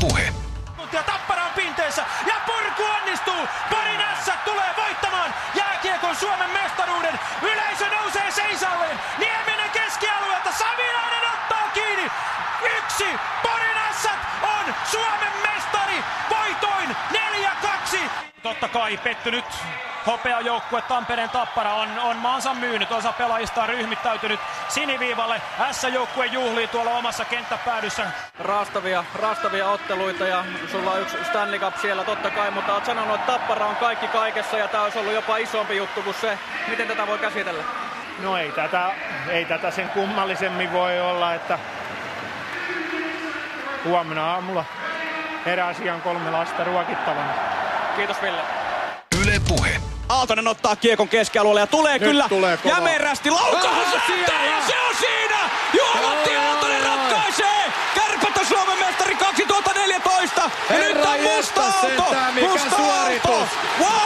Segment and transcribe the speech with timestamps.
[0.00, 0.32] Puhe.
[0.92, 3.48] Ja Tappara on pinteessä ja purku onnistuu.
[3.70, 7.18] Porin S tulee voittamaan jääkiekon Suomen mestaruuden.
[7.42, 9.00] Yleisö nousee seisalleen.
[9.18, 10.52] Nieminen keskialueelta.
[10.52, 12.10] Savilainen ottaa kiinni.
[12.76, 13.06] Yksi.
[13.42, 14.08] Porin S
[14.42, 16.04] on Suomen mestari.
[16.30, 17.98] Voitoin 4-2.
[18.42, 19.44] Totta kai pettynyt
[20.06, 22.92] hopeajoukkue Tampereen Tappara on, on maansa myynyt.
[22.92, 25.42] Osa pelaajista on ryhmittäytynyt siniviivalle.
[25.70, 28.06] S-joukkue juhlii tuolla omassa kenttäpäädyssä.
[28.38, 33.14] Raastavia, raastavia otteluita ja sulla on yksi Stanley Cup siellä totta kai, mutta oot sanonut,
[33.14, 36.38] että Tappara on kaikki kaikessa ja tämä olisi ollut jopa isompi juttu kuin se.
[36.68, 37.64] Miten tätä voi käsitellä?
[38.22, 38.90] No ei tätä,
[39.28, 41.58] ei tätä sen kummallisemmin voi olla, että
[43.84, 44.64] huomenna aamulla
[45.46, 47.32] heräsi ihan kolme lasta ruokittavana.
[47.96, 48.59] Kiitos Ville.
[49.22, 49.80] Yle Puhe.
[50.08, 52.74] Aaltonen ottaa kiekon keskialueelle ja tulee Nyt kyllä tulee kova.
[52.74, 54.44] jämerästi laukaus siellä!
[54.44, 55.38] ja se on siinä!
[55.78, 56.42] Juha-Matti Joo.
[56.42, 57.72] Aaltonen ratkaisee!
[57.94, 62.04] Kärpät on Suomen mestari 2014 ja Herra nyt on musta aalto!
[62.34, 63.30] mikä Musta suoritus!
[63.30, 63.48] aalto!
[63.80, 63.99] Wow!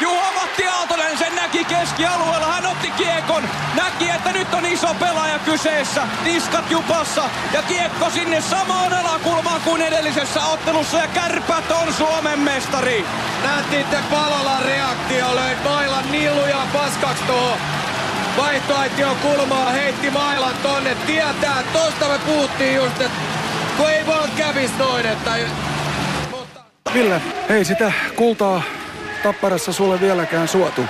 [0.00, 6.02] Juha-Matti Aaltonen sen näki keskialueella, hän otti kiekon, näki, että nyt on iso pelaaja kyseessä,
[6.24, 7.22] niskat jupassa.
[7.52, 10.98] Ja kiekko sinne samaan alakulmaan kuin edellisessä ottelussa.
[10.98, 13.04] Ja Kärpät on Suomen mestari!
[13.42, 17.58] Nähtiitte Palolan reaktio, löi mailan nilluja paskaksi tuohon
[18.36, 20.96] vaihtoaition kulmaa, heitti mailan tonne.
[21.06, 23.18] Tietää, tosta me puhuttiin just, että
[23.76, 25.30] kun ei vaan kävis noin, että...
[26.30, 26.60] Mutta...
[26.94, 28.62] Ville, ei sitä kultaa
[29.22, 30.84] Tapparassa sulle vieläkään suotu.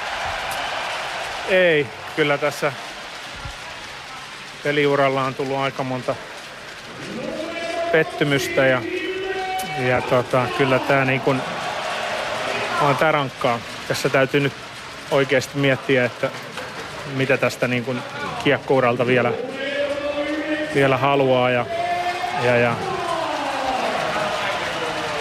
[1.49, 2.73] Ei, kyllä tässä
[4.65, 6.15] peliuralla on tullut aika monta
[7.93, 8.83] pettymystä ja,
[9.79, 11.41] ja tota, kyllä tämä niin kuin
[12.81, 13.59] on tää rankkaa.
[13.89, 14.53] Tässä täytyy nyt
[15.11, 16.31] oikeasti miettiä, että
[17.15, 18.03] mitä tästä niin kuin
[18.45, 19.33] kiekkouralta vielä,
[20.75, 21.67] vielä haluaa ja,
[22.43, 22.77] ja, ja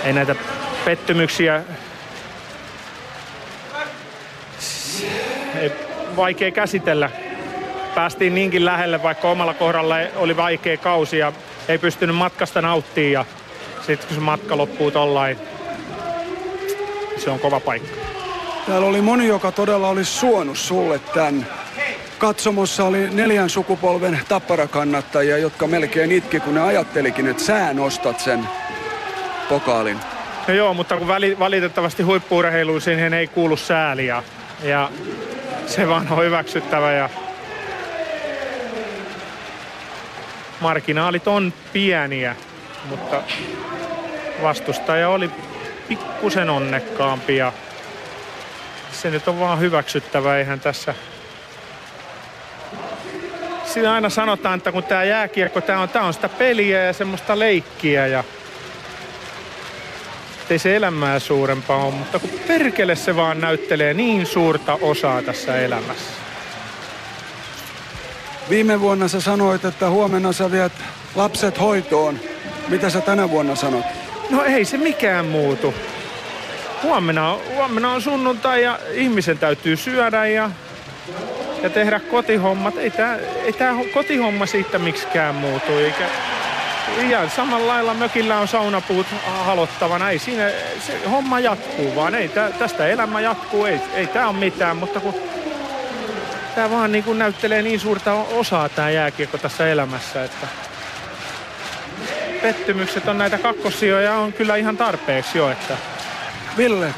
[0.03, 0.35] ei näitä
[0.85, 1.63] pettymyksiä
[6.15, 7.09] vaikea käsitellä.
[7.95, 11.33] Päästiin niinkin lähelle, vaikka omalla kohdalla oli vaikea kausi ja
[11.67, 13.11] ei pystynyt matkasta nauttimaan.
[13.11, 13.25] Ja
[13.87, 15.37] sitten kun se matka loppuu tollain,
[17.17, 17.97] se on kova paikka.
[18.67, 21.47] Täällä oli moni, joka todella olisi suonut sulle tän.
[22.17, 28.47] Katsomossa oli neljän sukupolven tapparakannattajia, jotka melkein itki, kun ne ajattelikin, että sä nostat sen
[29.49, 29.97] pokaalin.
[30.47, 34.23] No joo, mutta kun väli, valitettavasti huippuurheiluun siihen ei kuulu sääliä.
[34.63, 34.89] Ja
[35.67, 37.09] se vaan on hyväksyttävä ja
[40.59, 42.35] marginaalit on pieniä,
[42.89, 43.23] mutta
[44.41, 45.29] vastustaja oli
[45.87, 47.53] pikkusen onnekkaampi ja
[48.91, 50.95] se nyt on vaan hyväksyttävä, eihän tässä
[53.75, 57.39] Siinä aina sanotaan, että kun tämä jääkiekko, tämä on, tää on sitä peliä ja semmoista
[57.39, 58.23] leikkiä ja
[60.51, 65.57] ei se elämää suurempaa ole, mutta kun perkele se vaan näyttelee niin suurta osaa tässä
[65.57, 66.11] elämässä.
[68.49, 70.71] Viime vuonna sä sanoit, että huomenna sä viet
[71.15, 72.19] lapset hoitoon.
[72.67, 73.85] Mitä sä tänä vuonna sanot?
[74.29, 75.73] No ei se mikään muutu.
[76.83, 80.51] Huomenna huomenna on sunnuntai ja ihmisen täytyy syödä ja,
[81.63, 82.77] ja tehdä kotihommat.
[82.77, 85.77] Ei tämä ei tää kotihomma siitä miksikään muutu.
[85.77, 86.05] Eikä,
[87.09, 90.09] ja samalla lailla mökillä on saunapuut halottavana.
[90.09, 90.49] Ei siinä,
[90.87, 92.15] se homma jatkuu vaan.
[92.15, 93.65] Ei tää, tästä elämä jatkuu.
[93.65, 95.13] Ei, ei tämä ole mitään, mutta kun
[96.55, 100.47] tämä vaan niin kuin näyttelee niin suurta osaa tämä jääkiekko tässä elämässä, että
[102.41, 105.77] pettymykset on näitä kakkossijoja on kyllä ihan tarpeeksi jo, että
[106.57, 106.93] Ville,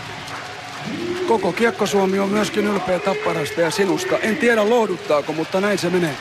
[1.28, 4.18] koko Kiekko-Suomi on myöskin ylpeä Tapparasta ja sinusta.
[4.18, 6.16] En tiedä lohduttaako, mutta näin se menee.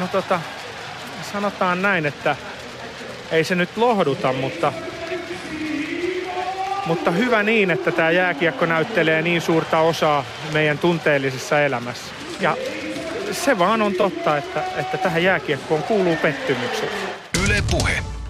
[0.00, 0.40] no tota,
[1.22, 2.36] sanotaan näin, että
[3.30, 4.72] ei se nyt lohduta, mutta,
[6.86, 12.12] mutta hyvä niin, että tämä jääkiekko näyttelee niin suurta osaa meidän tunteellisessa elämässä.
[12.40, 12.56] Ja
[13.32, 16.90] se vaan on totta, että, että tähän jääkiekkoon kuuluu pettymykset.
[17.44, 18.21] Yle Puhe.